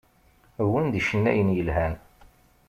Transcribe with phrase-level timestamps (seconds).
[0.65, 1.93] Wwin-d icennayen yelhan.